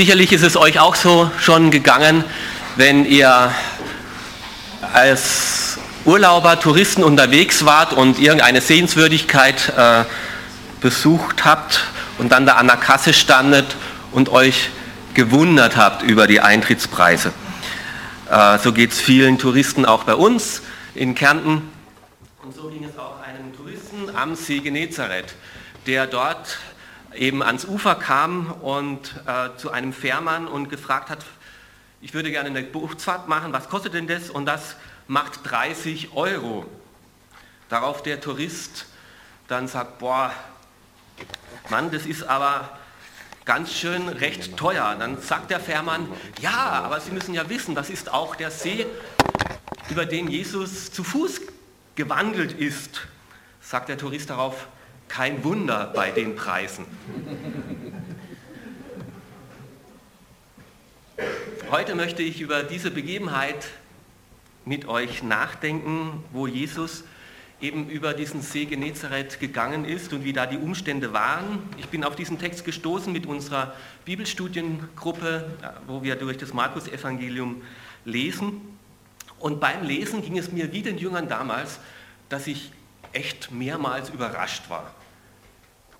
[0.00, 2.24] Sicherlich ist es euch auch so schon gegangen,
[2.76, 3.52] wenn ihr
[4.94, 5.76] als
[6.06, 10.04] Urlauber, Touristen unterwegs wart und irgendeine Sehenswürdigkeit äh,
[10.80, 11.84] besucht habt
[12.16, 13.66] und dann da an der Kasse standet
[14.10, 14.70] und euch
[15.12, 17.34] gewundert habt über die Eintrittspreise.
[18.30, 20.62] Äh, so geht es vielen Touristen auch bei uns
[20.94, 21.70] in Kärnten.
[22.42, 25.34] Und so ging es auch einem Touristen am See Genezareth,
[25.86, 26.56] der dort
[27.14, 31.24] eben ans Ufer kam und äh, zu einem Fährmann und gefragt hat,
[32.00, 34.30] ich würde gerne eine Bootsfahrt machen, was kostet denn das?
[34.30, 36.66] Und das macht 30 Euro.
[37.68, 38.86] Darauf der Tourist
[39.48, 40.32] dann sagt, boah,
[41.68, 42.78] Mann, das ist aber
[43.44, 44.96] ganz schön recht teuer.
[44.98, 46.08] Dann sagt der Fährmann,
[46.40, 48.86] ja, aber Sie müssen ja wissen, das ist auch der See,
[49.88, 51.40] über den Jesus zu Fuß
[51.96, 53.08] gewandelt ist.
[53.60, 54.68] Sagt der Tourist darauf,
[55.10, 56.86] kein Wunder bei den Preisen.
[61.70, 63.68] Heute möchte ich über diese Begebenheit
[64.64, 67.02] mit euch nachdenken, wo Jesus
[67.60, 71.58] eben über diesen See Genezareth gegangen ist und wie da die Umstände waren.
[71.76, 75.50] Ich bin auf diesen Text gestoßen mit unserer Bibelstudiengruppe,
[75.88, 77.62] wo wir durch das Markus-Evangelium
[78.04, 78.60] lesen.
[79.40, 81.80] Und beim Lesen ging es mir wie den Jüngern damals,
[82.28, 82.70] dass ich
[83.12, 84.94] echt mehrmals überrascht war,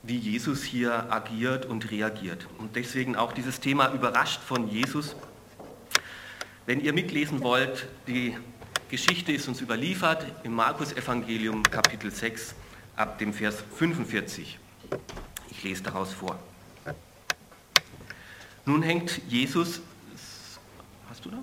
[0.03, 2.47] wie Jesus hier agiert und reagiert.
[2.59, 5.15] Und deswegen auch dieses Thema überrascht von Jesus.
[6.67, 8.37] Wenn ihr mitlesen wollt, die
[8.89, 12.55] Geschichte ist uns überliefert im Markus-Evangelium Kapitel 6
[12.97, 14.59] ab dem Vers 45.
[15.51, 16.39] Ich lese daraus vor.
[18.67, 19.81] Nun hängt Jesus,
[21.09, 21.39] hast du da?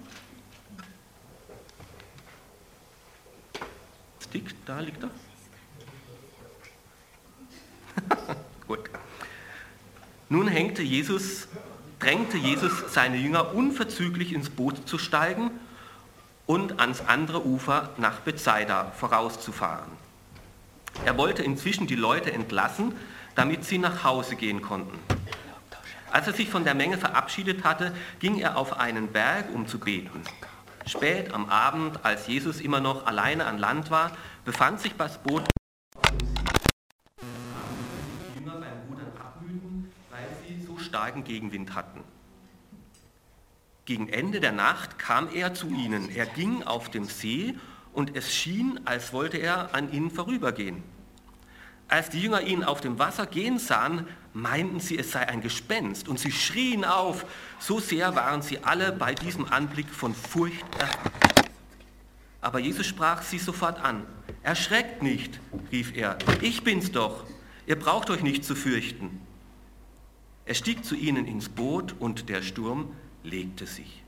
[4.19, 5.09] Stick, da liegt er.
[8.67, 8.89] Gut.
[10.29, 11.47] Nun hängte Jesus,
[11.99, 15.51] drängte Jesus seine Jünger unverzüglich ins Boot zu steigen
[16.45, 19.91] und ans andere Ufer nach Bethsaida vorauszufahren.
[21.05, 22.93] Er wollte inzwischen die Leute entlassen,
[23.35, 24.97] damit sie nach Hause gehen konnten.
[26.11, 29.79] Als er sich von der Menge verabschiedet hatte, ging er auf einen Berg, um zu
[29.79, 30.21] beten.
[30.85, 34.11] Spät am Abend, als Jesus immer noch alleine an Land war,
[34.45, 35.43] befand sich das Boot
[40.87, 42.03] starken Gegenwind hatten.
[43.85, 46.09] Gegen Ende der Nacht kam er zu ihnen.
[46.13, 47.55] Er ging auf dem See
[47.93, 50.83] und es schien, als wollte er an ihnen vorübergehen.
[51.87, 56.09] Als die Jünger ihn auf dem Wasser gehen sahen, meinten sie, es sei ein Gespenst
[56.09, 57.25] und sie schrien auf.
[57.59, 61.49] So sehr waren sie alle bei diesem Anblick von Furcht erfasst.
[62.41, 64.05] Aber Jesus sprach sie sofort an.
[64.43, 65.39] Erschreckt nicht,
[65.71, 67.23] rief er, ich bin's doch.
[67.65, 69.21] Ihr braucht euch nicht zu fürchten.
[70.47, 74.01] Er stieg zu ihnen ins Boot und der Sturm legte sich.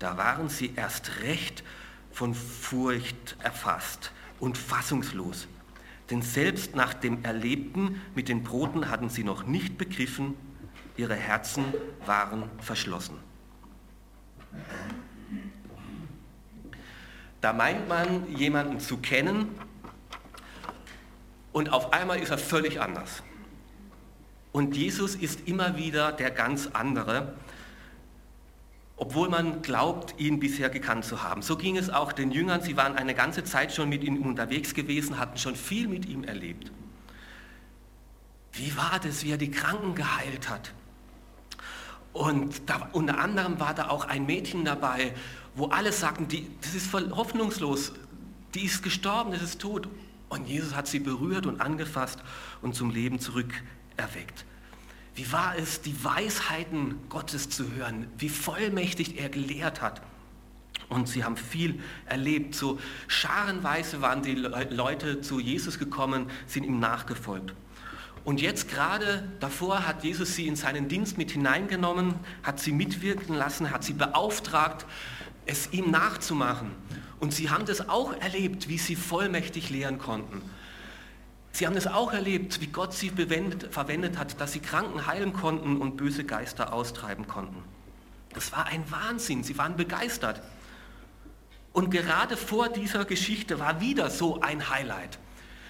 [0.00, 1.62] Da waren sie erst recht
[2.10, 5.46] von Furcht erfasst und fassungslos.
[6.10, 10.34] Denn selbst nach dem Erlebten mit den Broten hatten sie noch nicht begriffen,
[10.96, 11.64] ihre Herzen
[12.04, 13.16] waren verschlossen.
[17.40, 19.54] Da meint man, jemanden zu kennen
[21.52, 23.22] und auf einmal ist er völlig anders.
[24.54, 27.34] Und Jesus ist immer wieder der ganz andere,
[28.96, 31.42] obwohl man glaubt, ihn bisher gekannt zu haben.
[31.42, 32.60] So ging es auch den Jüngern.
[32.60, 36.22] Sie waren eine ganze Zeit schon mit ihm unterwegs gewesen, hatten schon viel mit ihm
[36.22, 36.70] erlebt.
[38.52, 40.72] Wie war das, wie er die Kranken geheilt hat?
[42.12, 45.16] Und da, unter anderem war da auch ein Mädchen dabei,
[45.56, 47.92] wo alle sagten, die, das ist voll hoffnungslos,
[48.54, 49.88] die ist gestorben, das ist tot.
[50.28, 52.20] Und Jesus hat sie berührt und angefasst
[52.62, 53.52] und zum Leben zurück
[53.96, 54.44] erweckt.
[55.14, 60.02] Wie war es, die Weisheiten Gottes zu hören, wie vollmächtig er gelehrt hat.
[60.88, 62.54] Und sie haben viel erlebt.
[62.54, 67.54] So scharenweise waren die Leute zu Jesus gekommen, sind ihm nachgefolgt.
[68.24, 73.34] Und jetzt gerade davor hat Jesus sie in seinen Dienst mit hineingenommen, hat sie mitwirken
[73.34, 74.86] lassen, hat sie beauftragt,
[75.46, 76.70] es ihm nachzumachen.
[77.20, 80.42] Und sie haben das auch erlebt, wie sie vollmächtig lehren konnten.
[81.54, 85.76] Sie haben es auch erlebt, wie Gott sie verwendet hat, dass sie Kranken heilen konnten
[85.76, 87.62] und böse Geister austreiben konnten.
[88.32, 90.42] Das war ein Wahnsinn, sie waren begeistert.
[91.72, 95.20] Und gerade vor dieser Geschichte war wieder so ein Highlight.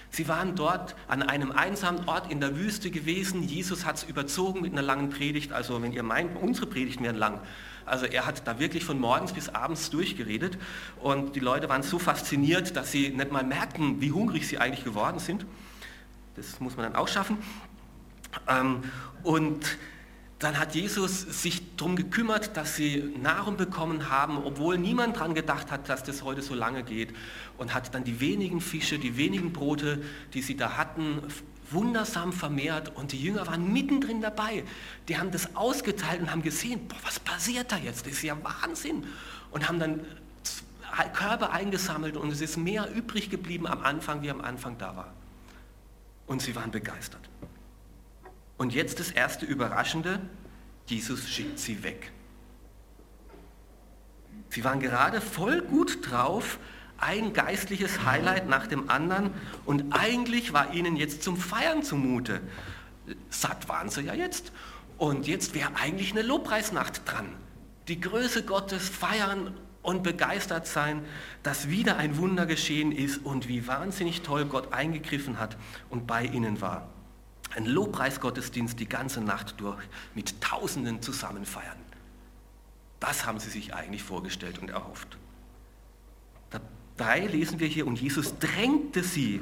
[0.09, 3.43] Sie waren dort an einem einsamen Ort in der Wüste gewesen.
[3.43, 5.51] Jesus hat es überzogen mit einer langen Predigt.
[5.51, 7.41] Also wenn ihr meint, unsere Predigten wären lang.
[7.85, 10.57] Also er hat da wirklich von morgens bis abends durchgeredet.
[10.99, 14.83] Und die Leute waren so fasziniert, dass sie nicht mal merkten, wie hungrig sie eigentlich
[14.83, 15.45] geworden sind.
[16.35, 17.37] Das muss man dann auch schaffen.
[18.47, 18.83] Ähm,
[19.23, 19.65] und
[20.45, 25.71] Dann hat Jesus sich darum gekümmert, dass sie Nahrung bekommen haben, obwohl niemand daran gedacht
[25.71, 27.15] hat, dass das heute so lange geht.
[27.57, 30.03] Und hat dann die wenigen Fische, die wenigen Brote,
[30.35, 31.23] die sie da hatten,
[31.71, 32.95] wundersam vermehrt.
[32.95, 34.65] Und die Jünger waren mittendrin dabei.
[35.07, 38.05] Die haben das ausgeteilt und haben gesehen, boah, was passiert da jetzt?
[38.05, 39.05] Das ist ja Wahnsinn.
[39.49, 40.01] Und haben dann
[41.13, 45.14] Körbe eingesammelt und es ist mehr übrig geblieben am Anfang, wie am Anfang da war.
[46.27, 47.29] Und sie waren begeistert.
[48.57, 50.19] Und jetzt das erste Überraschende,
[50.87, 52.11] Jesus schickt sie weg.
[54.49, 56.59] Sie waren gerade voll gut drauf,
[56.97, 59.31] ein geistliches Highlight nach dem anderen
[59.65, 62.41] und eigentlich war ihnen jetzt zum Feiern zumute.
[63.29, 64.51] Satt waren sie ja jetzt.
[64.97, 67.27] Und jetzt wäre eigentlich eine Lobpreisnacht dran.
[67.89, 69.53] Die Größe Gottes feiern
[69.85, 71.05] und begeistert sein,
[71.43, 75.57] dass wieder ein Wunder geschehen ist und wie wahnsinnig toll Gott eingegriffen hat
[75.89, 76.89] und bei ihnen war.
[77.55, 79.83] Ein Lobpreisgottesdienst die ganze Nacht durch
[80.13, 81.77] mit Tausenden zusammen feiern.
[82.99, 85.17] Das haben sie sich eigentlich vorgestellt und erhofft.
[86.49, 89.41] Dabei lesen wir hier, und Jesus drängte sie,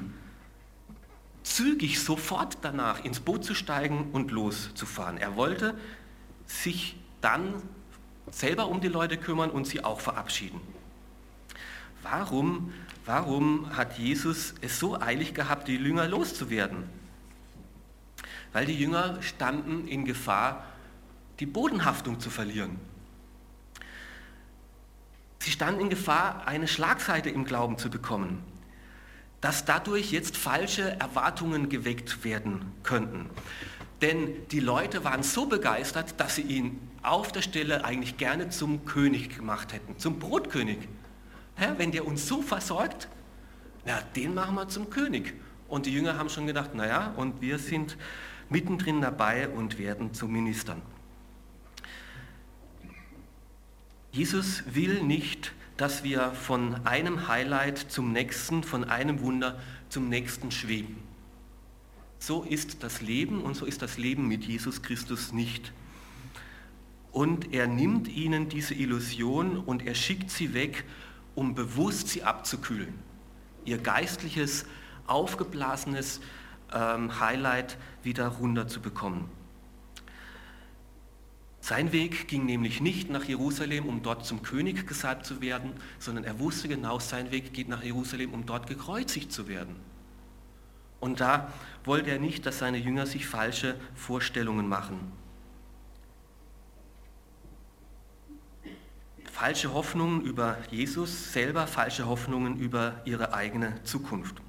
[1.44, 5.18] zügig sofort danach ins Boot zu steigen und loszufahren.
[5.18, 5.78] Er wollte
[6.46, 7.62] sich dann
[8.32, 10.60] selber um die Leute kümmern und sie auch verabschieden.
[12.02, 12.74] Warum,
[13.06, 16.84] warum hat Jesus es so eilig gehabt, die Jünger loszuwerden?
[18.52, 20.66] Weil die Jünger standen in Gefahr,
[21.40, 22.80] die Bodenhaftung zu verlieren.
[25.40, 28.44] Sie standen in Gefahr, eine Schlagseite im Glauben zu bekommen,
[29.42, 33.30] dass dadurch jetzt falsche Erwartungen geweckt werden könnten.
[34.02, 38.86] Denn die Leute waren so begeistert, dass sie ihn auf der Stelle eigentlich gerne zum
[38.86, 40.80] König gemacht hätten, zum Brotkönig.
[41.56, 43.10] Herr, wenn der uns so versorgt,
[43.86, 45.34] na, den machen wir zum König.
[45.68, 47.98] Und die Jünger haben schon gedacht, naja, und wir sind
[48.50, 50.82] mittendrin dabei und werden zu Ministern.
[54.12, 59.60] Jesus will nicht, dass wir von einem Highlight zum nächsten, von einem Wunder
[59.90, 60.98] zum nächsten schweben.
[62.20, 65.74] So ist das Leben und so ist das Leben mit Jesus Christus nicht
[67.14, 70.84] und er nimmt ihnen diese Illusion und er schickt sie weg,
[71.36, 72.96] um bewusst sie abzukühlen.
[73.66, 74.66] Ihr geistliches,
[75.06, 76.20] aufgeblasenes
[76.74, 79.26] ähm, Highlight wieder runterzubekommen.
[81.62, 86.26] Sein Weg ging nämlich nicht nach Jerusalem, um dort zum König gesalbt zu werden, sondern
[86.26, 89.76] er wusste genau, sein Weg geht nach Jerusalem, um dort gekreuzigt zu werden.
[91.00, 91.54] Und da
[91.86, 95.23] wollte er nicht, dass seine Jünger sich falsche Vorstellungen machen.
[99.44, 104.42] Falsche Hoffnungen über Jesus selber, falsche Hoffnungen über ihre eigene Zukunft.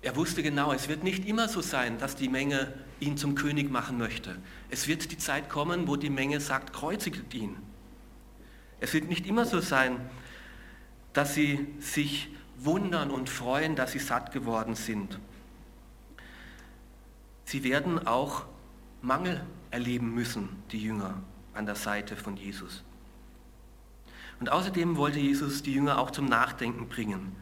[0.00, 3.68] Er wusste genau, es wird nicht immer so sein, dass die Menge ihn zum König
[3.68, 4.36] machen möchte.
[4.70, 7.56] Es wird die Zeit kommen, wo die Menge sagt, kreuzigt ihn.
[8.78, 9.98] Es wird nicht immer so sein,
[11.14, 12.28] dass sie sich
[12.58, 15.18] wundern und freuen, dass sie satt geworden sind.
[17.44, 18.44] Sie werden auch
[19.02, 21.22] Mangel erleben müssen, die Jünger
[21.54, 22.82] an der Seite von Jesus.
[24.40, 27.34] Und außerdem wollte Jesus die Jünger auch zum Nachdenken bringen.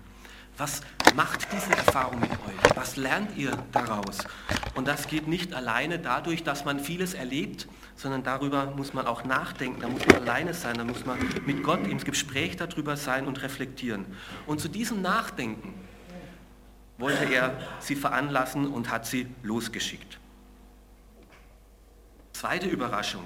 [0.57, 0.81] Was
[1.15, 2.77] macht diese Erfahrung mit euch?
[2.77, 4.19] Was lernt ihr daraus?
[4.75, 9.25] Und das geht nicht alleine dadurch, dass man vieles erlebt, sondern darüber muss man auch
[9.25, 13.27] nachdenken, da muss man alleine sein, da muss man mit Gott ins Gespräch darüber sein
[13.27, 14.07] und reflektieren.
[14.47, 15.75] Und zu diesem Nachdenken
[16.97, 20.19] wollte er sie veranlassen und hat sie losgeschickt.
[22.37, 23.25] Zweite Überraschung.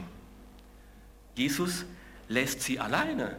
[1.34, 1.84] Jesus
[2.28, 3.36] lässt sie alleine.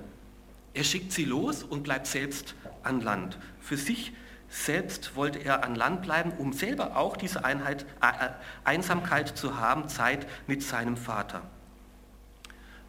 [0.74, 3.40] Er schickt sie los und bleibt selbst an Land.
[3.62, 4.12] Für sich
[4.50, 8.32] selbst wollte er an Land bleiben, um selber auch diese Einheit, äh,
[8.66, 11.42] Einsamkeit zu haben, Zeit mit seinem Vater.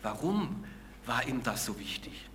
[0.02, 0.64] Warum
[1.06, 2.28] war ihm das so wichtig?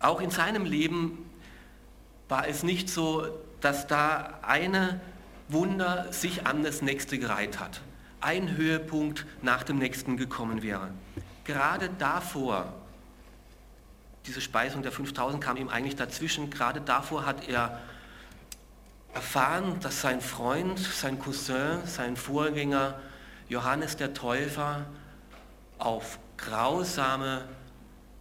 [0.00, 1.30] Auch in seinem Leben
[2.28, 3.26] war es nicht so,
[3.62, 5.00] dass da eine
[5.48, 7.80] Wunder sich an das nächste gereiht hat.
[8.20, 10.90] Ein Höhepunkt nach dem nächsten gekommen wäre.
[11.44, 12.72] Gerade davor,
[14.26, 17.78] diese Speisung der 5000 kam ihm eigentlich dazwischen, gerade davor hat er
[19.12, 22.98] erfahren, dass sein Freund, sein Cousin, sein Vorgänger
[23.48, 24.86] Johannes der Täufer
[25.78, 27.46] auf grausame,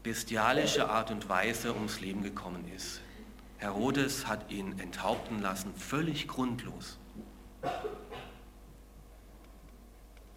[0.04, 3.00] bestialische Art und Weise ums Leben gekommen ist.
[3.64, 6.98] Herodes hat ihn enthaupten lassen, völlig grundlos.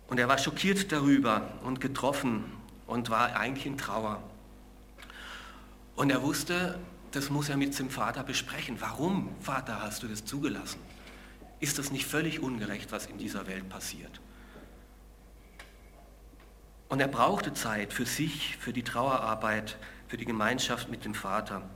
[0.07, 2.45] Und er war schockiert darüber und getroffen
[2.87, 4.23] und war eigentlich in Trauer.
[5.97, 6.79] Und er wusste,
[7.11, 8.81] das muss er mit seinem Vater besprechen.
[8.81, 10.79] Warum, Vater, hast du das zugelassen?
[11.59, 14.21] Ist das nicht völlig ungerecht, was in dieser Welt passiert?
[16.89, 21.69] Und er brauchte Zeit für sich, für die Trauerarbeit, für die Gemeinschaft mit dem Vater.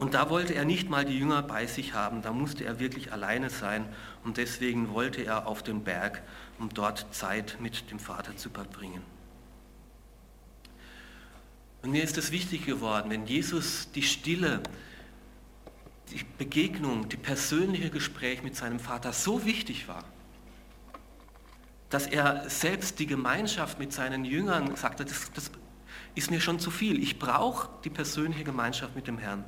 [0.00, 3.12] Und da wollte er nicht mal die Jünger bei sich haben, da musste er wirklich
[3.12, 3.86] alleine sein
[4.24, 6.22] und deswegen wollte er auf den Berg,
[6.58, 9.02] um dort Zeit mit dem Vater zu verbringen.
[11.82, 14.62] Und mir ist es wichtig geworden, wenn Jesus die Stille,
[16.10, 20.04] die Begegnung, die persönliche Gespräch mit seinem Vater so wichtig war,
[21.90, 25.50] dass er selbst die Gemeinschaft mit seinen Jüngern sagte, das, das
[26.14, 27.02] ist mir schon zu viel.
[27.02, 29.44] Ich brauche die persönliche Gemeinschaft mit dem Herrn.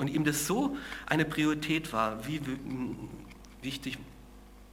[0.00, 2.40] Und ihm das so eine Priorität war, wie
[3.60, 3.98] wichtig,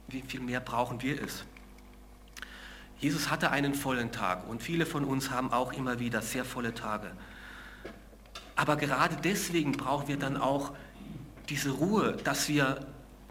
[0.08, 1.44] wie viel mehr brauchen wir es.
[2.98, 6.72] Jesus hatte einen vollen Tag und viele von uns haben auch immer wieder sehr volle
[6.72, 7.10] Tage.
[8.56, 10.72] Aber gerade deswegen brauchen wir dann auch
[11.50, 12.86] diese Ruhe, dass wir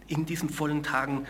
[0.06, 1.26] in diesen vollen Tagen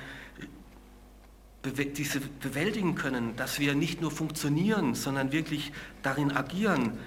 [1.65, 5.73] diese bewältigen können, dass wir nicht nur funktionieren, sondern wirklich
[6.03, 6.99] darin agieren,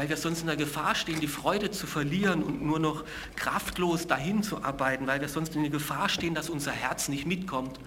[0.00, 3.04] weil wir sonst in der Gefahr stehen, die Freude zu verlieren und nur noch
[3.36, 7.26] kraftlos dahin zu arbeiten, weil wir sonst in der Gefahr stehen, dass unser Herz nicht
[7.26, 7.78] mitkommt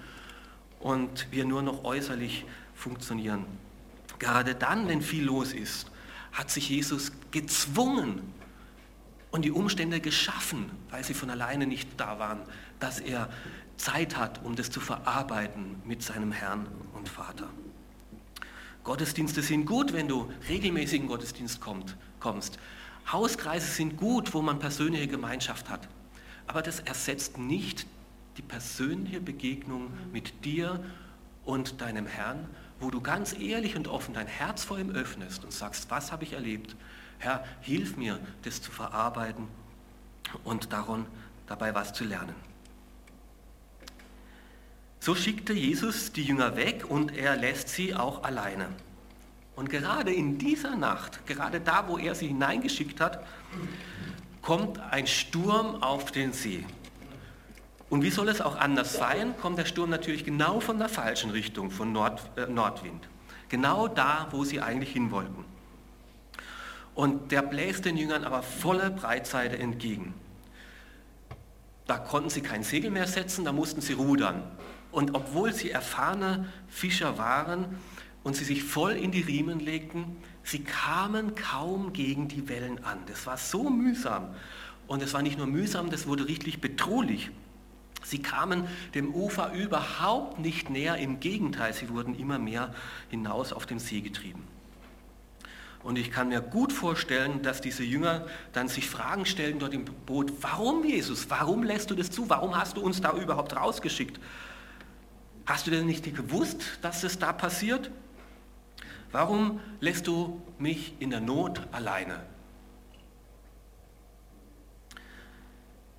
[0.79, 3.45] und wir nur noch äußerlich funktionieren.
[4.19, 5.89] Gerade dann, wenn viel los ist,
[6.31, 8.21] hat sich Jesus gezwungen
[9.31, 12.41] und die Umstände geschaffen, weil sie von alleine nicht da waren,
[12.79, 13.27] dass er
[13.77, 17.49] Zeit hat, um das zu verarbeiten mit seinem Herrn und Vater.
[18.83, 22.59] Gottesdienste sind gut, wenn du regelmäßig in Gottesdienst kommt, kommst.
[23.11, 25.87] Hauskreise sind gut, wo man persönliche Gemeinschaft hat.
[26.47, 27.85] Aber das ersetzt nicht
[28.37, 30.83] die persönliche Begegnung mit dir
[31.45, 32.47] und deinem Herrn,
[32.79, 36.23] wo du ganz ehrlich und offen dein Herz vor ihm öffnest und sagst, was habe
[36.23, 36.75] ich erlebt?
[37.19, 39.47] Herr, hilf mir, das zu verarbeiten
[40.43, 41.05] und darum,
[41.47, 42.35] dabei was zu lernen.
[45.03, 48.69] So schickte Jesus die Jünger weg und er lässt sie auch alleine.
[49.53, 53.21] Und gerade in dieser Nacht, gerade da, wo er sie hineingeschickt hat,
[54.41, 56.63] kommt ein Sturm auf den See.
[57.89, 61.31] Und wie soll es auch anders sein, kommt der Sturm natürlich genau von der falschen
[61.31, 63.09] Richtung, von Nord, äh, Nordwind.
[63.49, 65.43] Genau da, wo sie eigentlich hin wollten.
[66.95, 70.13] Und der bläst den Jüngern aber volle Breitseite entgegen.
[71.87, 74.43] Da konnten sie kein Segel mehr setzen, da mussten sie rudern.
[74.93, 77.65] Und obwohl sie erfahrene Fischer waren
[78.23, 82.99] und sie sich voll in die Riemen legten, sie kamen kaum gegen die Wellen an.
[83.07, 84.35] Das war so mühsam.
[84.85, 87.31] Und es war nicht nur mühsam, das wurde richtig bedrohlich.
[88.03, 92.71] Sie kamen dem Ufer überhaupt nicht näher, im Gegenteil, sie wurden immer mehr
[93.09, 94.43] hinaus auf den See getrieben.
[95.81, 99.85] Und ich kann mir gut vorstellen, dass diese Jünger dann sich Fragen stellen dort im
[99.85, 104.19] Boot, warum Jesus, warum lässt du das zu, warum hast du uns da überhaupt rausgeschickt?
[105.45, 107.91] Hast du denn nicht gewusst, dass es da passiert?
[109.11, 112.25] Warum lässt du mich in der Not alleine?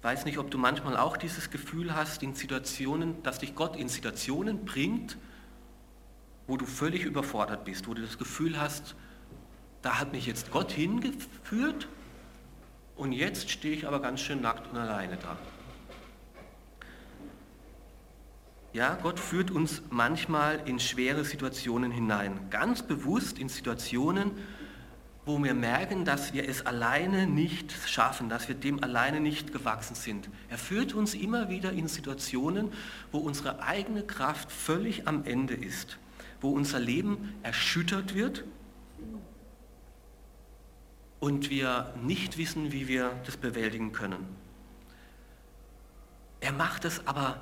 [0.03, 3.89] Weiß nicht, ob du manchmal auch dieses Gefühl hast, in Situationen, dass dich Gott in
[3.89, 5.17] Situationen bringt,
[6.47, 8.97] wo du völlig überfordert bist, wo du das Gefühl hast,
[9.81, 11.89] da hat mich jetzt Gott hingeführt
[12.97, 15.39] und jetzt stehe ich aber ganz schön nackt und alleine da.
[18.75, 24.33] Ja, Gott führt uns manchmal in schwere Situationen hinein, ganz bewusst in Situationen,
[25.25, 29.95] wo wir merken, dass wir es alleine nicht schaffen, dass wir dem alleine nicht gewachsen
[29.95, 30.29] sind.
[30.49, 32.73] Er führt uns immer wieder in Situationen,
[33.13, 35.97] wo unsere eigene Kraft völlig am Ende ist,
[36.41, 38.43] wo unser Leben erschüttert wird
[41.21, 44.27] und wir nicht wissen, wie wir das bewältigen können.
[46.41, 47.41] Er macht es aber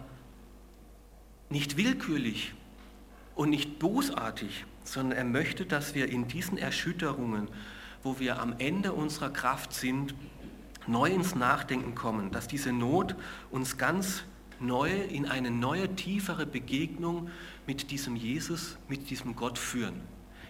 [1.53, 2.55] nicht willkürlich
[3.35, 7.49] und nicht bosartig, sondern er möchte, dass wir in diesen Erschütterungen,
[8.03, 10.15] wo wir am Ende unserer Kraft sind,
[10.87, 13.15] neu ins Nachdenken kommen, dass diese Not
[13.51, 14.25] uns ganz
[14.59, 17.31] neu in eine neue, tiefere Begegnung
[17.67, 20.01] mit diesem Jesus, mit diesem Gott führen.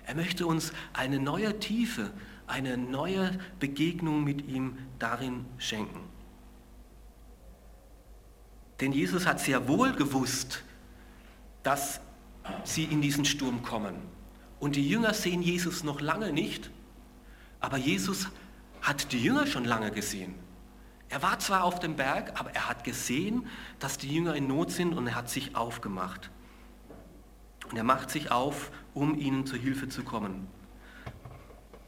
[0.07, 2.11] Er möchte uns eine neue Tiefe,
[2.47, 6.01] eine neue Begegnung mit ihm darin schenken.
[8.81, 10.65] Denn Jesus hat sehr wohl gewusst,
[11.63, 12.01] dass
[12.65, 13.95] sie in diesen Sturm kommen.
[14.61, 16.71] Und die Jünger sehen Jesus noch lange nicht,
[17.61, 18.29] aber Jesus
[18.81, 20.35] hat die Jünger schon lange gesehen.
[21.09, 23.47] Er war zwar auf dem Berg, aber er hat gesehen,
[23.79, 26.31] dass die Jünger in Not sind und er hat sich aufgemacht.
[27.71, 30.49] Und er macht sich auf, um ihnen zur Hilfe zu kommen.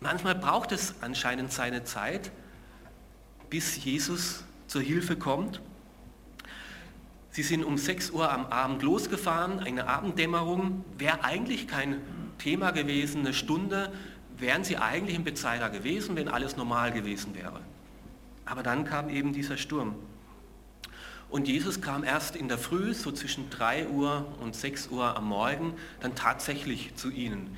[0.01, 2.31] Manchmal braucht es anscheinend seine Zeit,
[3.49, 5.63] bis Jesus zur Hilfe kommt.
[7.35, 12.01] Sie sind um 6 Uhr am Abend losgefahren, eine Abenddämmerung, wäre eigentlich kein
[12.39, 13.93] Thema gewesen, eine Stunde
[14.39, 17.61] wären sie eigentlich im Bezeiler gewesen, wenn alles normal gewesen wäre.
[18.45, 19.97] Aber dann kam eben dieser Sturm.
[21.29, 25.27] Und Jesus kam erst in der Früh, so zwischen 3 Uhr und 6 Uhr am
[25.27, 27.57] Morgen, dann tatsächlich zu ihnen.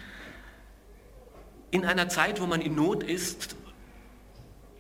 [1.71, 3.57] In einer Zeit, wo man in Not ist,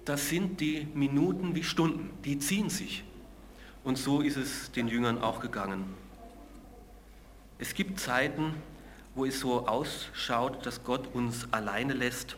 [0.07, 3.05] das sind die Minuten wie Stunden, die ziehen sich.
[3.87, 5.85] Und so ist es den Jüngern auch gegangen.
[7.61, 8.53] Es gibt Zeiten,
[9.15, 12.37] wo es so ausschaut, dass Gott uns alleine lässt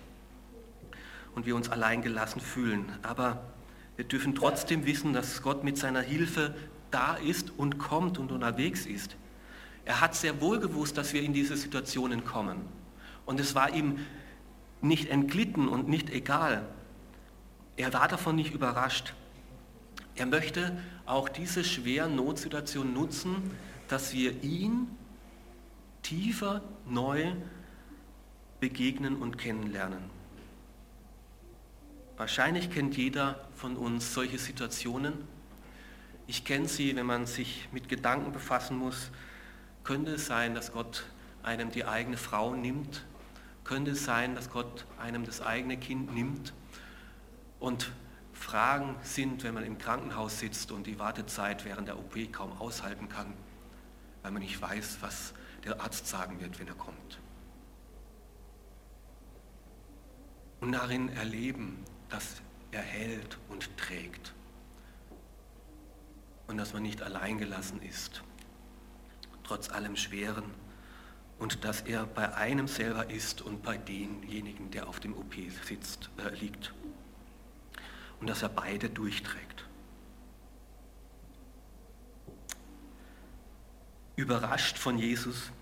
[1.34, 2.92] und wir uns allein gelassen fühlen.
[3.02, 3.42] Aber
[3.96, 6.54] wir dürfen trotzdem wissen, dass Gott mit seiner Hilfe
[6.90, 9.16] da ist und kommt und unterwegs ist.
[9.86, 12.60] Er hat sehr wohl gewusst, dass wir in diese Situationen kommen.
[13.24, 14.00] Und es war ihm
[14.82, 16.66] nicht entglitten und nicht egal.
[17.78, 19.14] Er war davon nicht überrascht.
[20.18, 23.52] Er möchte auch diese schweren Notsituationen nutzen,
[23.86, 24.88] dass wir ihn
[26.02, 27.34] tiefer neu
[28.58, 30.02] begegnen und kennenlernen.
[32.16, 35.12] Wahrscheinlich kennt jeder von uns solche Situationen.
[36.26, 39.12] Ich kenne sie, wenn man sich mit Gedanken befassen muss.
[39.84, 41.04] Könnte es sein, dass Gott
[41.44, 43.04] einem die eigene Frau nimmt?
[43.62, 46.54] Könnte es sein, dass Gott einem das eigene Kind nimmt?
[47.60, 47.92] Und
[48.38, 53.08] Fragen sind, wenn man im Krankenhaus sitzt und die Wartezeit während der OP kaum aushalten
[53.08, 53.34] kann,
[54.22, 57.18] weil man nicht weiß, was der Arzt sagen wird, wenn er kommt.
[60.60, 62.40] Und darin erleben, dass
[62.70, 64.34] er hält und trägt.
[66.46, 68.22] Und dass man nicht alleingelassen ist,
[69.44, 70.44] trotz allem Schweren.
[71.38, 76.10] Und dass er bei einem selber ist und bei demjenigen, der auf dem OP sitzt,
[76.18, 76.74] äh, liegt
[78.20, 79.64] und dass er beide durchträgt.
[84.16, 85.52] Überrascht von Jesus,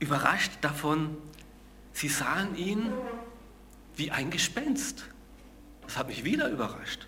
[0.00, 1.16] überrascht davon,
[1.92, 2.92] sie sahen ihn
[3.96, 5.04] wie ein Gespenst.
[5.82, 7.06] Das hat mich wieder überrascht.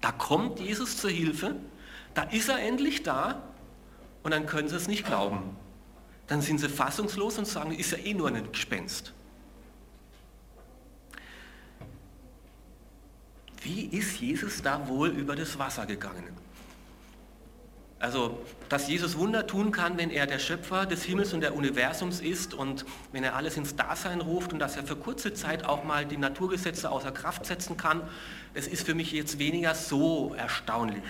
[0.00, 1.56] Da kommt Jesus zur Hilfe,
[2.14, 3.42] da ist er endlich da
[4.22, 5.56] und dann können sie es nicht glauben.
[6.26, 9.14] Dann sind sie fassungslos und sagen, ist ja eh nur ein Gespenst.
[13.68, 16.24] Wie ist Jesus da wohl über das Wasser gegangen?
[17.98, 18.38] Also,
[18.70, 22.54] dass Jesus Wunder tun kann, wenn er der Schöpfer des Himmels und der Universums ist
[22.54, 26.06] und wenn er alles ins Dasein ruft und dass er für kurze Zeit auch mal
[26.06, 28.00] die Naturgesetze außer Kraft setzen kann,
[28.54, 31.04] das ist für mich jetzt weniger so erstaunlich.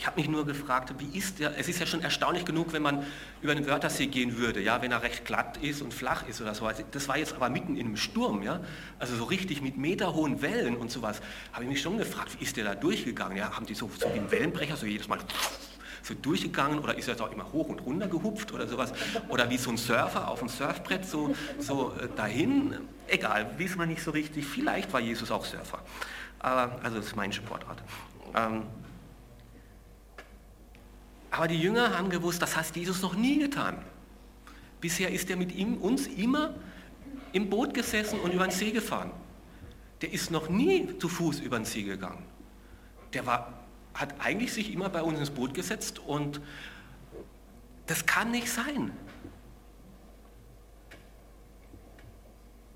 [0.00, 2.80] Ich habe mich nur gefragt, wie ist der, es ist ja schon erstaunlich genug, wenn
[2.80, 3.04] man
[3.42, 6.54] über den Wörthersee gehen würde, ja, wenn er recht glatt ist und flach ist oder
[6.54, 6.66] so.
[6.90, 8.60] Das war jetzt aber mitten in einem Sturm, ja,
[8.98, 11.20] also so richtig mit meterhohen Wellen und sowas.
[11.52, 13.36] Habe ich mich schon gefragt, wie ist der da durchgegangen?
[13.36, 15.18] Ja, haben die so, so wie ein Wellenbrecher, so jedes Mal
[16.02, 18.94] so durchgegangen oder ist er da immer hoch und runter gehupft oder sowas?
[19.28, 22.74] Oder wie so ein Surfer auf dem Surfbrett so, so äh, dahin?
[23.06, 24.46] Egal, wissen wir nicht so richtig.
[24.46, 25.80] Vielleicht war Jesus auch Surfer.
[26.38, 27.82] Aber, also das ist meine Sportart.
[28.34, 28.62] Ähm,
[31.30, 33.78] aber die Jünger haben gewusst, das hat Jesus noch nie getan.
[34.80, 36.54] Bisher ist er mit ihm, uns immer
[37.32, 39.12] im Boot gesessen und über den See gefahren.
[40.00, 42.24] Der ist noch nie zu Fuß über den See gegangen.
[43.12, 43.52] Der war,
[43.94, 46.40] hat eigentlich sich immer bei uns ins Boot gesetzt und
[47.86, 48.92] das kann nicht sein.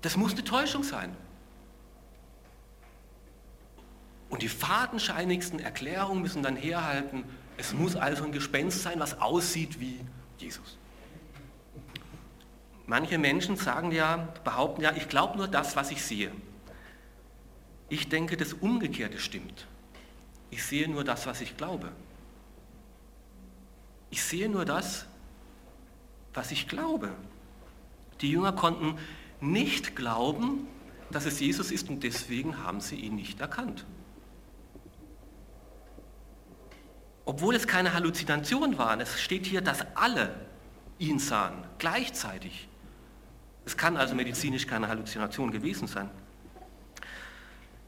[0.01, 1.15] Das muss eine Täuschung sein.
[4.29, 7.23] Und die fadenscheinigsten Erklärungen müssen dann herhalten,
[7.57, 9.99] es muss also ein Gespenst sein, was aussieht wie
[10.37, 10.77] Jesus.
[12.87, 16.31] Manche Menschen sagen ja, behaupten ja, ich glaube nur das, was ich sehe.
[17.89, 19.67] Ich denke, das Umgekehrte stimmt.
[20.51, 21.91] Ich sehe nur das, was ich glaube.
[24.09, 25.07] Ich sehe nur das,
[26.33, 27.11] was ich glaube.
[28.21, 28.97] Die Jünger konnten
[29.41, 30.67] nicht glauben,
[31.11, 33.85] dass es Jesus ist und deswegen haben sie ihn nicht erkannt.
[37.25, 40.33] Obwohl es keine Halluzination waren, es steht hier, dass alle
[40.99, 42.67] ihn sahen, gleichzeitig.
[43.65, 46.09] Es kann also medizinisch keine Halluzination gewesen sein.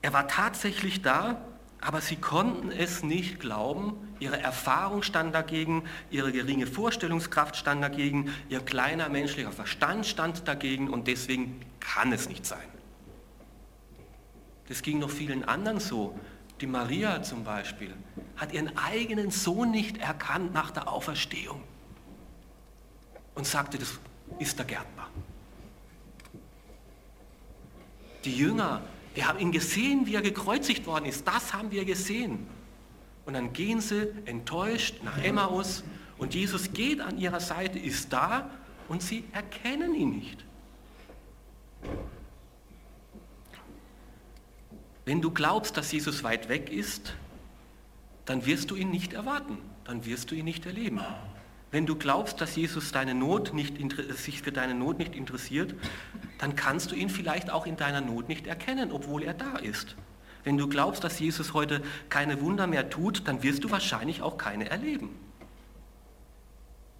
[0.01, 1.41] Er war tatsächlich da,
[1.79, 3.95] aber sie konnten es nicht glauben.
[4.19, 10.89] Ihre Erfahrung stand dagegen, ihre geringe Vorstellungskraft stand dagegen, ihr kleiner menschlicher Verstand stand dagegen
[10.89, 12.67] und deswegen kann es nicht sein.
[14.67, 16.19] Das ging noch vielen anderen so.
[16.61, 17.93] Die Maria zum Beispiel
[18.35, 21.61] hat ihren eigenen Sohn nicht erkannt nach der Auferstehung
[23.35, 23.99] und sagte, das
[24.39, 25.07] ist der Gärtner.
[28.25, 28.81] Die Jünger,
[29.13, 31.27] wir haben ihn gesehen, wie er gekreuzigt worden ist.
[31.27, 32.47] Das haben wir gesehen.
[33.25, 35.83] Und dann gehen sie enttäuscht nach Emmaus
[36.17, 38.49] und Jesus geht an ihrer Seite, ist da
[38.87, 40.45] und sie erkennen ihn nicht.
[45.07, 47.13] Wenn du glaubst, dass Jesus weit weg ist,
[48.25, 50.99] dann wirst du ihn nicht erwarten, dann wirst du ihn nicht erleben.
[51.71, 53.77] Wenn du glaubst, dass Jesus deine Not nicht,
[54.17, 55.75] sich für deine Not nicht interessiert,
[56.39, 59.95] dann kannst du ihn vielleicht auch in deiner Not nicht erkennen, obwohl er da ist.
[60.43, 64.37] Wenn du glaubst, dass Jesus heute keine Wunder mehr tut, dann wirst du wahrscheinlich auch
[64.37, 65.17] keine erleben.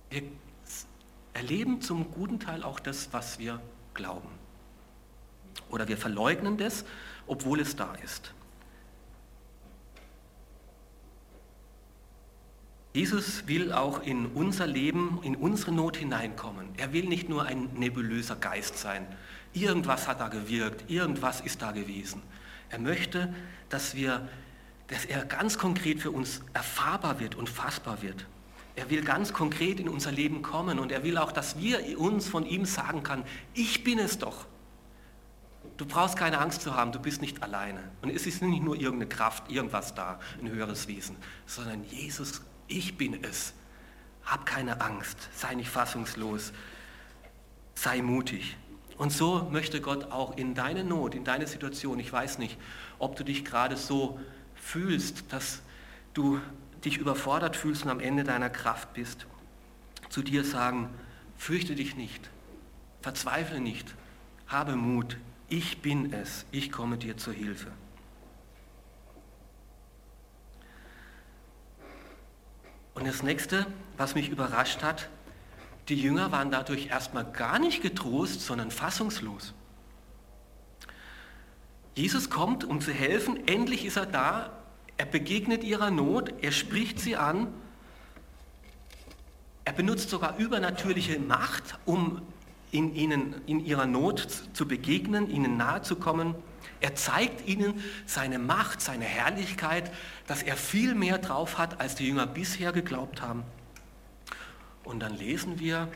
[0.10, 0.24] Wir
[1.34, 3.60] erleben zum guten Teil auch das, was wir
[3.94, 4.30] glauben.
[5.70, 6.86] Oder wir verleugnen das,
[7.28, 8.34] obwohl es da ist.
[12.94, 16.70] Jesus will auch in unser Leben, in unsere Not hineinkommen.
[16.78, 19.06] Er will nicht nur ein nebulöser Geist sein.
[19.54, 22.24] Irgendwas hat da gewirkt, irgendwas ist da gewesen.
[22.70, 23.32] Er möchte,
[23.70, 24.28] dass, wir,
[24.88, 28.26] dass er ganz konkret für uns erfahrbar wird und fassbar wird.
[28.76, 32.28] Er will ganz konkret in unser Leben kommen und er will auch, dass wir uns
[32.28, 34.48] von ihm sagen können, ich bin es doch.
[35.78, 37.84] Du brauchst keine Angst zu haben, du bist nicht alleine.
[38.02, 42.98] Und es ist nicht nur irgendeine Kraft, irgendwas da, ein höheres Wesen, sondern Jesus, ich
[42.98, 43.54] bin es.
[44.26, 46.52] Hab keine Angst, sei nicht fassungslos,
[47.76, 48.58] sei mutig.
[48.98, 52.58] Und so möchte Gott auch in deine Not, in deine Situation, ich weiß nicht,
[52.98, 54.20] ob du dich gerade so
[54.56, 55.62] fühlst, dass
[56.16, 56.42] du
[56.84, 59.28] dich überfordert fühlst und am Ende deiner Kraft bist,
[60.10, 60.90] zu dir sagen,
[61.38, 62.30] fürchte dich nicht,
[63.02, 63.94] verzweifle nicht,
[64.48, 65.18] habe Mut,
[65.50, 67.72] ich bin es, ich komme dir zur Hilfe.
[72.94, 75.10] Und das nächste, was mich überrascht hat,
[75.88, 79.54] die Jünger waren dadurch erstmal gar nicht getrost, sondern fassungslos.
[81.96, 84.52] Jesus kommt, um zu helfen, endlich ist er da,
[84.98, 87.54] er begegnet ihrer Not, er spricht sie an,
[89.64, 92.22] er benutzt sogar übernatürliche Macht, um
[92.72, 96.36] in, ihnen, in ihrer Not zu begegnen, ihnen nahe zu kommen.
[96.80, 99.92] Er zeigt ihnen seine Macht, seine Herrlichkeit,
[100.28, 103.44] dass er viel mehr drauf hat, als die Jünger bisher geglaubt haben.
[104.84, 105.90] Und dann lesen wir,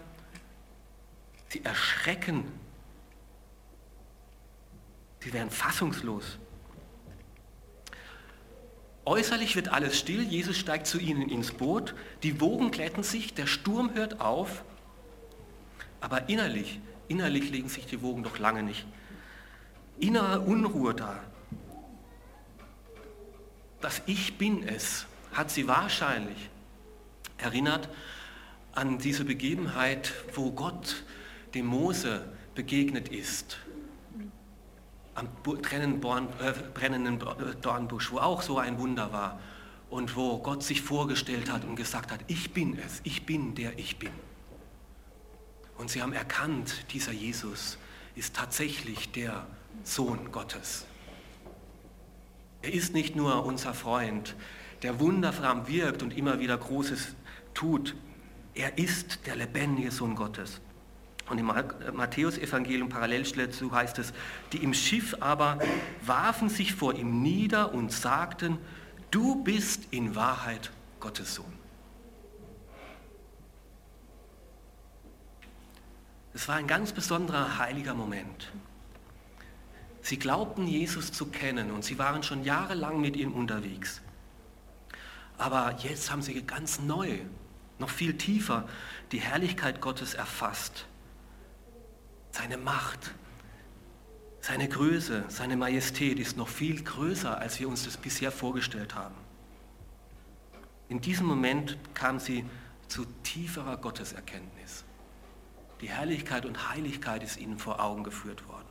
[1.50, 2.46] sie erschrecken,
[5.20, 6.40] sie werden fassungslos.
[9.04, 13.48] Äußerlich wird alles still, Jesus steigt zu ihnen ins Boot, die Wogen glätten sich, der
[13.48, 14.64] Sturm hört auf,
[16.02, 18.86] aber innerlich, innerlich legen sich die Wogen doch lange nicht.
[20.00, 21.24] Innere Unruhe da.
[23.80, 26.50] Das Ich bin es hat sie wahrscheinlich
[27.38, 27.88] erinnert
[28.74, 31.04] an diese Begebenheit, wo Gott
[31.54, 33.58] dem Mose begegnet ist
[35.16, 37.20] am äh, brennenden
[37.62, 39.40] Dornbusch, wo auch so ein Wunder war
[39.90, 43.78] und wo Gott sich vorgestellt hat und gesagt hat, ich bin es, ich bin der
[43.78, 44.12] ich bin.
[45.78, 47.78] Und sie haben erkannt, dieser Jesus
[48.16, 49.46] ist tatsächlich der
[49.84, 50.86] Sohn Gottes.
[52.62, 54.36] Er ist nicht nur unser Freund,
[54.84, 57.16] der wundervoll wirkt und immer wieder Großes
[57.54, 57.96] tut.
[58.54, 60.62] Er ist der lebendige Sohn Gottes.
[61.30, 64.14] Und im Matthäusevangelium parallel dazu heißt es,
[64.52, 65.60] die im Schiff aber
[66.06, 68.58] warfen sich vor ihm nieder und sagten,
[69.12, 71.61] du bist in Wahrheit Gottes Sohn.
[76.34, 78.52] Es war ein ganz besonderer heiliger Moment.
[80.02, 84.02] Sie glaubten Jesus zu kennen und sie waren schon jahrelang mit ihm unterwegs.
[85.38, 87.20] Aber jetzt haben sie ganz neu,
[87.80, 88.68] noch viel tiefer
[89.12, 90.86] die Herrlichkeit Gottes erfasst
[92.32, 93.12] seine Macht,
[94.40, 99.16] seine Größe, seine Majestät ist noch viel größer, als wir uns das bisher vorgestellt haben.
[100.90, 102.44] In diesem Moment kam sie
[102.88, 104.61] zu tieferer Gotteserkenntnis.
[105.82, 108.68] Die Herrlichkeit und Heiligkeit ist ihnen vor Augen geführt worden.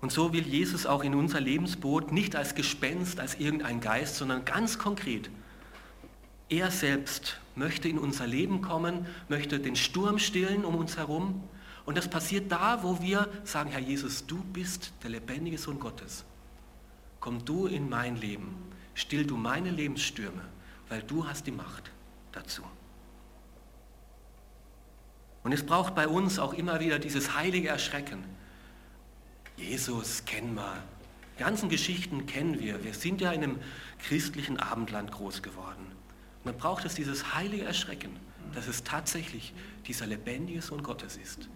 [0.00, 4.44] Und so will Jesus auch in unser Lebensboot nicht als Gespenst, als irgendein Geist, sondern
[4.44, 5.30] ganz konkret
[6.48, 11.42] er selbst möchte in unser Leben kommen, möchte den Sturm stillen um uns herum.
[11.84, 16.24] Und das passiert da, wo wir sagen, Herr Jesus, du bist der lebendige Sohn Gottes.
[17.20, 18.56] Komm du in mein Leben,
[18.94, 20.42] still du meine Lebensstürme,
[20.88, 21.90] weil du hast die Macht
[22.32, 22.62] dazu.
[25.46, 28.24] Und es braucht bei uns auch immer wieder dieses heilige Erschrecken.
[29.56, 30.82] Jesus kennen wir.
[31.36, 32.82] Die ganzen Geschichten kennen wir.
[32.82, 33.60] Wir sind ja in einem
[34.00, 35.86] christlichen Abendland groß geworden.
[36.42, 38.16] Man braucht es dieses heilige Erschrecken,
[38.56, 39.54] dass es tatsächlich
[39.86, 41.48] dieser lebendige Sohn Gottes ist.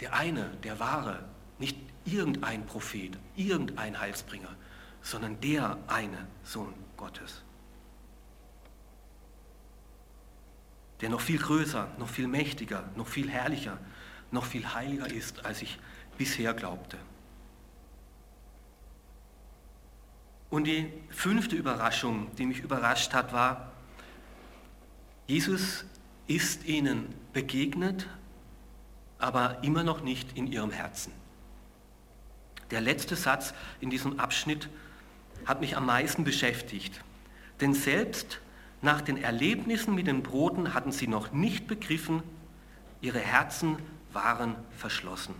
[0.00, 1.22] Der eine, der wahre,
[1.58, 1.76] nicht
[2.06, 4.56] irgendein Prophet, irgendein Heilsbringer,
[5.02, 7.42] sondern der eine Sohn Gottes.
[11.02, 13.76] Der noch viel größer, noch viel mächtiger, noch viel herrlicher,
[14.30, 15.78] noch viel heiliger ist, als ich
[16.16, 16.96] bisher glaubte.
[20.48, 23.72] Und die fünfte Überraschung, die mich überrascht hat, war,
[25.26, 25.84] Jesus
[26.26, 28.06] ist ihnen begegnet,
[29.18, 31.12] aber immer noch nicht in ihrem Herzen.
[32.70, 34.68] Der letzte Satz in diesem Abschnitt
[35.46, 37.00] hat mich am meisten beschäftigt.
[37.60, 38.40] Denn selbst
[38.82, 42.22] nach den Erlebnissen mit den Broten hatten sie noch nicht begriffen,
[43.00, 43.78] ihre Herzen
[44.12, 45.34] waren verschlossen.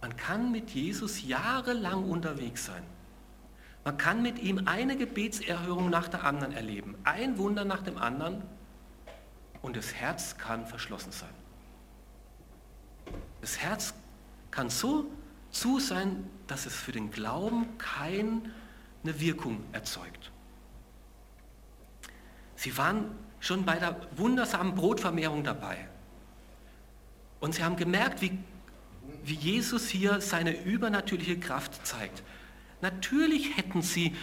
[0.00, 2.82] Man kann mit Jesus jahrelang unterwegs sein.
[3.84, 8.42] Man kann mit ihm eine Gebetserhörung nach der anderen erleben, ein Wunder nach dem anderen
[9.60, 11.34] und das Herz kann verschlossen sein.
[13.40, 13.92] Das Herz
[14.50, 15.06] kann so
[15.50, 17.66] zu sein, dass es für den Glauben
[19.02, 20.30] keine Wirkung erzeugt.
[22.56, 23.06] Sie waren
[23.40, 25.88] schon bei der wundersamen Brotvermehrung dabei.
[27.40, 28.38] Und sie haben gemerkt, wie,
[29.24, 32.22] wie Jesus hier seine übernatürliche Kraft zeigt.
[32.80, 34.14] Natürlich hätten sie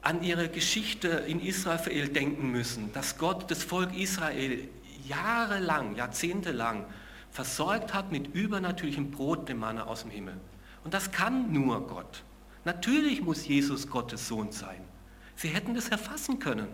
[0.00, 4.68] an ihre Geschichte in Israel denken müssen, dass Gott das Volk Israel
[5.08, 6.84] jahrelang, jahrzehntelang
[7.30, 10.36] versorgt hat mit übernatürlichem Brot, dem Manne aus dem Himmel.
[10.84, 12.22] Und das kann nur Gott.
[12.64, 14.80] Natürlich muss Jesus Gottes Sohn sein.
[15.36, 16.68] Sie hätten das erfassen können.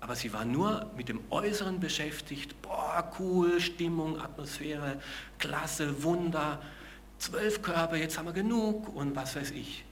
[0.00, 2.60] Aber sie waren nur mit dem Äußeren beschäftigt.
[2.60, 5.00] Boah, cool, Stimmung, Atmosphäre,
[5.38, 6.60] klasse, Wunder,
[7.16, 9.84] zwölf Körper, jetzt haben wir genug und was weiß ich.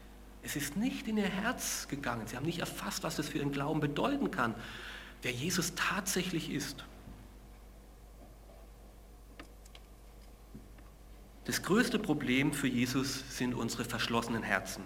[0.43, 2.27] Es ist nicht in ihr Herz gegangen.
[2.27, 4.55] Sie haben nicht erfasst, was das für ihren Glauben bedeuten kann,
[5.23, 6.85] wer Jesus tatsächlich ist.
[11.45, 14.85] Das größte Problem für Jesus sind unsere verschlossenen Herzen.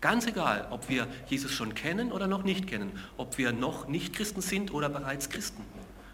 [0.00, 4.14] Ganz egal, ob wir Jesus schon kennen oder noch nicht kennen, ob wir noch nicht
[4.14, 5.62] Christen sind oder bereits Christen.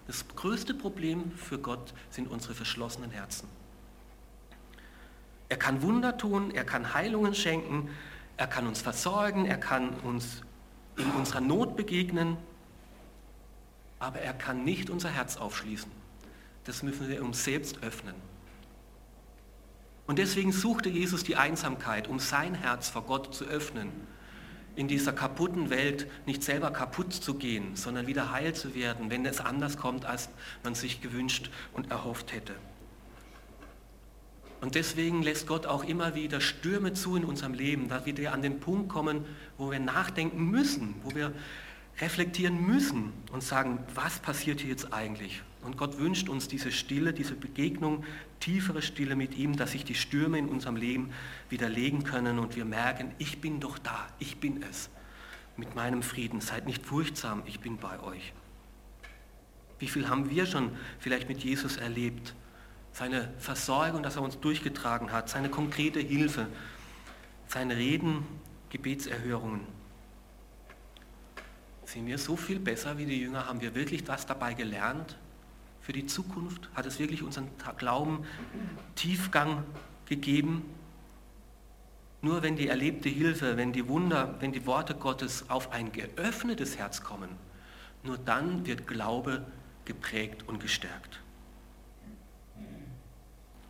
[0.06, 3.48] Das größte Problem für Gott sind unsere verschlossenen Herzen.
[5.48, 7.88] Er kann Wunder tun, er kann Heilungen schenken,
[8.36, 10.42] er kann uns versorgen, er kann uns
[10.96, 12.36] in unserer Not begegnen,
[13.98, 15.90] aber er kann nicht unser Herz aufschließen.
[16.64, 18.14] Das müssen wir uns selbst öffnen.
[20.06, 23.90] Und deswegen suchte Jesus die Einsamkeit, um sein Herz vor Gott zu öffnen,
[24.76, 29.24] in dieser kaputten Welt nicht selber kaputt zu gehen, sondern wieder heil zu werden, wenn
[29.24, 30.28] es anders kommt, als
[30.62, 32.54] man sich gewünscht und erhofft hätte.
[34.60, 38.42] Und deswegen lässt Gott auch immer wieder Stürme zu in unserem Leben, dass wir an
[38.42, 39.24] den Punkt kommen,
[39.58, 41.32] wo wir nachdenken müssen, wo wir
[42.00, 45.42] reflektieren müssen und sagen, was passiert hier jetzt eigentlich?
[45.62, 48.04] Und Gott wünscht uns diese Stille, diese Begegnung,
[48.38, 51.10] tiefere Stille mit ihm, dass sich die Stürme in unserem Leben
[51.48, 54.90] widerlegen können und wir merken, ich bin doch da, ich bin es.
[55.56, 58.32] Mit meinem Frieden, seid nicht furchtsam, ich bin bei euch.
[59.78, 62.34] Wie viel haben wir schon vielleicht mit Jesus erlebt?
[62.96, 66.46] seine Versorgung, dass er uns durchgetragen hat, seine konkrete Hilfe,
[67.46, 68.24] seine Reden,
[68.70, 69.60] Gebetserhörungen.
[71.86, 73.46] Sind wir so viel besser wie die Jünger?
[73.46, 75.16] Haben wir wirklich was dabei gelernt
[75.80, 76.68] für die Zukunft?
[76.74, 78.26] Hat es wirklich unseren Glauben
[78.96, 79.62] Tiefgang
[80.06, 80.68] gegeben?
[82.22, 86.76] Nur wenn die erlebte Hilfe, wenn die Wunder, wenn die Worte Gottes auf ein geöffnetes
[86.76, 87.28] Herz kommen,
[88.02, 89.46] nur dann wird Glaube
[89.84, 91.20] geprägt und gestärkt.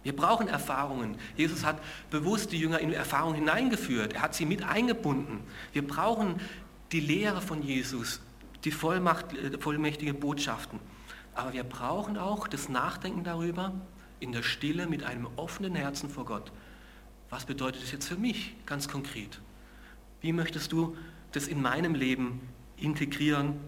[0.04, 1.18] Wir brauchen Erfahrungen.
[1.36, 4.14] Jesus hat bewusst die Jünger in Erfahrungen hineingeführt.
[4.14, 5.40] Er hat sie mit eingebunden.
[5.74, 6.40] Wir brauchen
[6.96, 8.22] die Lehre von Jesus,
[8.64, 10.80] die Vollmacht, äh, vollmächtige Botschaften.
[11.34, 13.74] Aber wir brauchen auch das Nachdenken darüber
[14.18, 16.52] in der Stille mit einem offenen Herzen vor Gott.
[17.28, 19.40] Was bedeutet das jetzt für mich ganz konkret?
[20.22, 20.96] Wie möchtest du
[21.32, 22.40] das in meinem Leben
[22.78, 23.60] integrieren?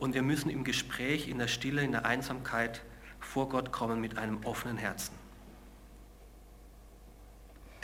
[0.00, 2.82] Und wir müssen im Gespräch, in der Stille, in der Einsamkeit
[3.20, 5.14] vor Gott kommen mit einem offenen Herzen.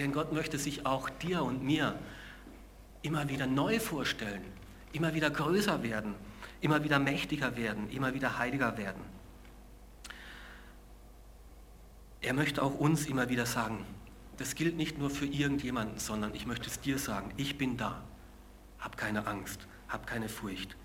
[0.01, 1.97] Denn Gott möchte sich auch dir und mir
[3.03, 4.45] immer wieder neu vorstellen,
[4.93, 6.15] immer wieder größer werden,
[6.61, 9.03] immer wieder mächtiger werden, immer wieder heiliger werden.
[12.21, 13.85] Er möchte auch uns immer wieder sagen,
[14.39, 18.03] das gilt nicht nur für irgendjemanden, sondern ich möchte es dir sagen, ich bin da.
[18.79, 20.77] Hab keine Angst, hab keine Furcht.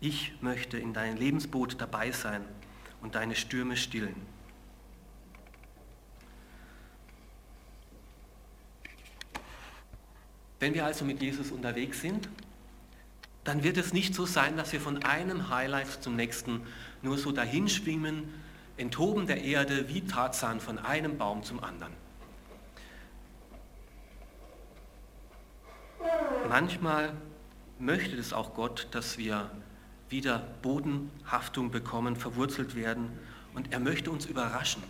[0.00, 2.44] Ich möchte in deinem Lebensboot dabei sein
[3.00, 4.14] und deine Stürme stillen.
[10.64, 12.26] Wenn wir also mit Jesus unterwegs sind,
[13.44, 16.62] dann wird es nicht so sein, dass wir von einem Highlight zum nächsten
[17.02, 18.32] nur so dahinschwimmen,
[18.78, 21.92] enthoben der Erde wie Tarzan von einem Baum zum anderen.
[26.48, 27.12] Manchmal
[27.78, 29.50] möchte es auch Gott, dass wir
[30.08, 33.10] wieder Bodenhaftung bekommen, verwurzelt werden
[33.52, 34.82] und er möchte uns überraschen.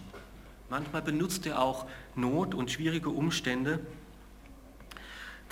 [0.70, 3.80] Manchmal benutzt er auch Not und schwierige Umstände,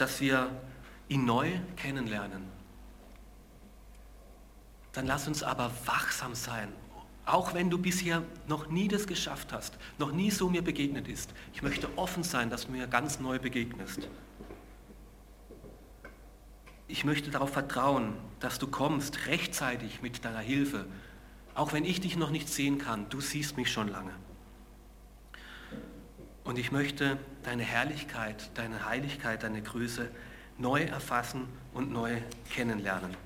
[0.03, 0.51] dass wir
[1.07, 2.43] ihn neu kennenlernen.
[4.91, 6.73] Dann lass uns aber wachsam sein,
[7.25, 11.33] auch wenn du bisher noch nie das geschafft hast, noch nie so mir begegnet ist.
[11.55, 14.09] Ich möchte offen sein, dass du mir ganz neu begegnest.
[16.88, 20.87] Ich möchte darauf vertrauen, dass du kommst rechtzeitig mit deiner Hilfe,
[21.55, 24.15] auch wenn ich dich noch nicht sehen kann, du siehst mich schon lange.
[26.44, 30.09] Und ich möchte deine Herrlichkeit, deine Heiligkeit, deine Größe
[30.59, 33.16] neu erfassen und neu kennenlernen.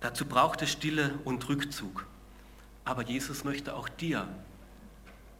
[0.00, 2.06] Dazu braucht es Stille und Rückzug.
[2.84, 4.26] Aber Jesus möchte auch dir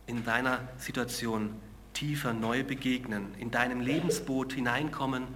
[0.07, 1.55] in deiner Situation
[1.95, 5.27] tiefer neu begegnen, in deinem Lebensboot hineinkommen,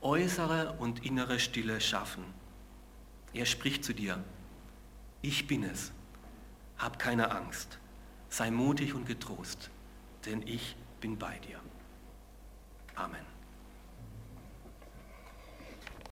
[0.00, 2.24] äußere und innere Stille schaffen.
[3.34, 4.22] Er spricht zu dir,
[5.22, 5.92] ich bin es,
[6.78, 7.78] hab keine Angst,
[8.28, 9.70] sei mutig und getrost,
[10.26, 11.58] denn ich bin bei dir.
[12.94, 13.31] Amen.